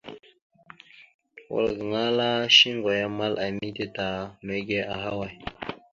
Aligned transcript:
Wal 1.51 1.65
gaŋa 1.77 2.01
ala 2.09 2.27
shuŋgo 2.57 2.89
ya 2.99 3.05
amal 3.09 3.33
ene 3.45 3.67
da 3.77 3.85
ta, 3.95 4.07
mege 4.45 4.77
ahaway? 4.93 5.33